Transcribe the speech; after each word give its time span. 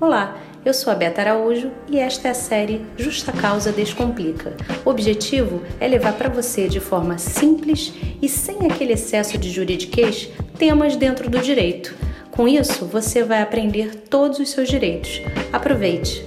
Olá, 0.00 0.36
eu 0.64 0.72
sou 0.72 0.92
a 0.92 0.96
Beta 0.96 1.20
Araújo 1.20 1.72
e 1.88 1.98
esta 1.98 2.28
é 2.28 2.30
a 2.30 2.34
série 2.34 2.86
Justa 2.96 3.32
Causa 3.32 3.72
Descomplica. 3.72 4.56
O 4.84 4.90
objetivo 4.90 5.60
é 5.80 5.88
levar 5.88 6.12
para 6.12 6.28
você 6.28 6.68
de 6.68 6.78
forma 6.78 7.18
simples 7.18 7.92
e 8.22 8.28
sem 8.28 8.64
aquele 8.70 8.92
excesso 8.92 9.36
de 9.36 9.50
juridiquês 9.50 10.28
temas 10.56 10.94
dentro 10.94 11.28
do 11.28 11.40
direito. 11.40 11.96
Com 12.30 12.46
isso, 12.46 12.86
você 12.86 13.24
vai 13.24 13.42
aprender 13.42 14.04
todos 14.08 14.38
os 14.38 14.50
seus 14.50 14.68
direitos. 14.68 15.20
Aproveite! 15.52 16.24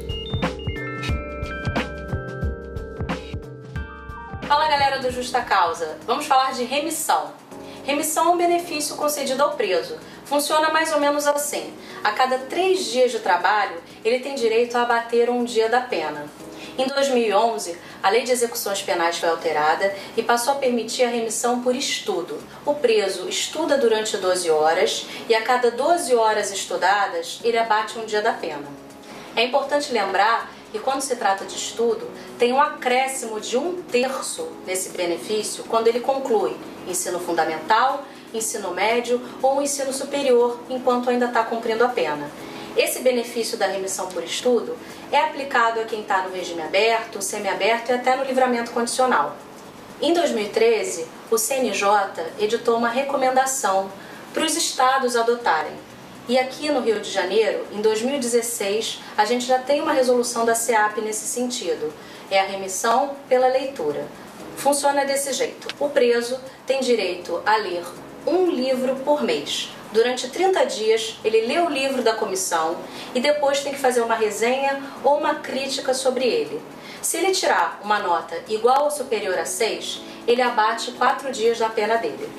Fala 4.46 4.68
galera 4.68 5.00
do 5.00 5.10
Justa 5.10 5.42
Causa, 5.44 5.98
vamos 6.06 6.26
falar 6.26 6.52
de 6.52 6.66
remissão. 6.66 7.32
Remissão 7.84 8.28
é 8.28 8.30
um 8.30 8.38
benefício 8.38 8.96
concedido 8.96 9.42
ao 9.42 9.56
preso. 9.56 9.98
Funciona 10.26 10.70
mais 10.70 10.92
ou 10.92 11.00
menos 11.00 11.26
assim: 11.26 11.74
a 12.04 12.12
cada 12.12 12.38
três 12.38 12.86
dias 12.86 13.12
de 13.12 13.20
trabalho, 13.20 13.82
ele 14.06 14.20
tem 14.20 14.36
direito 14.36 14.76
a 14.76 14.84
abater 14.84 15.30
um 15.30 15.44
dia 15.44 15.68
da 15.68 15.82
pena. 15.82 16.26
Em 16.78 16.88
2011, 16.88 17.78
a 18.02 18.10
Lei 18.10 18.24
de 18.24 18.32
Execuções 18.32 18.82
Penais 18.82 19.18
foi 19.18 19.30
alterada 19.30 19.94
e 20.16 20.24
passou 20.24 20.54
a 20.54 20.58
permitir 20.58 21.04
a 21.04 21.10
remissão 21.10 21.62
por 21.62 21.76
estudo. 21.76 22.42
O 22.66 22.76
preso 22.76 23.28
estuda 23.28 23.78
durante 23.78 24.16
12 24.16 24.50
horas 24.50 25.06
e 25.28 25.36
a 25.36 25.42
cada 25.42 25.70
12 25.70 26.16
horas 26.16 26.52
estudadas, 26.52 27.40
ele 27.44 27.58
abate 27.58 28.00
um 28.00 28.06
dia 28.06 28.22
da 28.22 28.32
pena. 28.32 28.68
É 29.36 29.44
importante 29.44 29.92
lembrar 29.92 30.50
que, 30.72 30.80
quando 30.80 31.02
se 31.02 31.16
trata 31.16 31.46
de 31.46 31.56
estudo, 31.56 32.10
tem 32.40 32.54
um 32.54 32.62
acréscimo 32.62 33.40
de 33.40 33.58
um 33.58 33.82
terço 33.84 34.48
desse 34.66 34.90
benefício 34.90 35.64
quando 35.66 35.88
ele 35.88 36.00
conclui 36.00 36.56
ensino 36.88 37.20
fundamental, 37.20 38.04
ensino 38.34 38.72
médio 38.72 39.22
ou 39.42 39.62
ensino 39.62 39.92
superior 39.92 40.60
enquanto 40.70 41.10
ainda 41.10 41.26
está 41.26 41.44
cumprindo 41.44 41.84
a 41.84 41.90
pena. 41.90 42.30
Esse 42.76 43.00
benefício 43.00 43.58
da 43.58 43.68
remissão 43.68 44.08
por 44.08 44.24
estudo 44.24 44.78
é 45.12 45.20
aplicado 45.20 45.82
a 45.82 45.84
quem 45.84 46.02
está 46.02 46.22
no 46.22 46.34
regime 46.34 46.62
aberto, 46.62 47.22
semiaberto 47.22 47.92
e 47.92 47.96
até 47.96 48.16
no 48.16 48.24
livramento 48.24 48.72
condicional. 48.72 49.36
Em 50.02 50.14
2013, 50.14 51.06
o 51.30 51.38
CNJ 51.38 51.88
editou 52.40 52.78
uma 52.78 52.90
recomendação 52.90 53.92
para 54.34 54.46
os 54.46 54.56
estados 54.56 55.18
adotarem. 55.18 55.91
E 56.30 56.38
aqui 56.38 56.70
no 56.70 56.82
Rio 56.82 57.00
de 57.00 57.10
Janeiro, 57.10 57.66
em 57.72 57.82
2016, 57.82 59.00
a 59.18 59.26
gente 59.26 59.46
já 59.46 59.58
tem 59.58 59.82
uma 59.82 59.92
resolução 59.92 60.46
da 60.46 60.54
SEAP 60.54 61.02
nesse 61.02 61.26
sentido. 61.26 61.92
É 62.30 62.40
a 62.40 62.46
remissão 62.46 63.16
pela 63.28 63.48
leitura. 63.48 64.06
Funciona 64.56 65.04
desse 65.04 65.34
jeito: 65.34 65.68
o 65.80 65.90
preso 65.90 66.40
tem 66.66 66.80
direito 66.80 67.42
a 67.46 67.56
ler 67.58 67.84
um 68.28 68.46
livro 68.46 68.96
por 68.98 69.24
mês. 69.24 69.70
Durante 69.92 70.30
30 70.30 70.64
dias, 70.68 71.18
ele 71.26 71.42
lê 71.42 71.60
o 71.60 71.68
livro 71.68 72.02
da 72.02 72.14
comissão 72.14 72.78
e 73.14 73.20
depois 73.20 73.62
tem 73.62 73.74
que 73.74 73.80
fazer 73.80 74.02
uma 74.02 74.16
resenha 74.16 74.82
ou 75.04 75.18
uma 75.18 75.36
crítica 75.36 75.94
sobre 75.94 76.26
ele. 76.26 76.62
Se 77.02 77.18
ele 77.18 77.32
tirar 77.32 77.82
uma 77.84 78.00
nota 78.00 78.38
igual 78.48 78.86
ou 78.86 78.92
superior 78.92 79.38
a 79.38 79.44
6, 79.44 80.02
ele 80.28 80.42
abate 80.42 80.92
4 80.92 81.32
dias 81.32 81.58
da 81.58 81.68
pena 81.68 81.98
dele. 81.98 82.30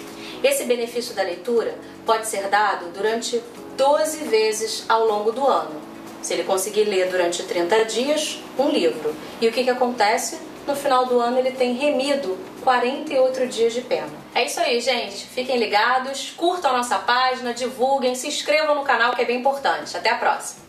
Esse 0.43 0.65
benefício 0.65 1.15
da 1.15 1.23
leitura 1.23 1.77
pode 2.07 2.27
ser 2.27 2.49
dado 2.49 2.87
durante 2.93 3.43
12 3.77 4.25
vezes 4.25 4.85
ao 4.89 5.07
longo 5.07 5.33
do 5.33 5.47
ano. 5.47 5.81
Se 6.21 6.35
ele 6.35 6.45
conseguir 6.45 6.85
ler 6.85 7.11
durante 7.11 7.43
30 7.43 7.85
dias, 7.85 8.39
um 8.59 8.69
livro. 8.69 9.15
E 9.41 9.49
o 9.49 9.53
que, 9.53 9.65
que 9.65 9.71
acontece? 9.71 10.39
no 10.67 10.77
final 10.77 11.07
do 11.07 11.21
ano 11.21 11.39
ele 11.39 11.53
tem 11.53 11.75
remido 11.75 12.39
48 12.63 13.47
dias 13.49 13.73
de 13.73 13.81
pena. 13.83 14.11
É 14.35 14.45
isso 14.45 14.61
aí, 14.61 14.81
gente. 14.81 15.27
Fiquem 15.27 15.59
ligados, 15.59 16.33
curtam 16.37 16.71
a 16.71 16.79
nossa 16.79 16.99
página, 16.99 17.53
divulguem, 17.53 18.15
se 18.15 18.29
inscrevam 18.29 18.75
no 18.75 18.83
canal 18.83 19.15
que 19.15 19.23
é 19.23 19.25
bem 19.25 19.41
importante. 19.41 19.97
Até 19.97 20.11
a 20.11 20.17
próxima! 20.17 20.63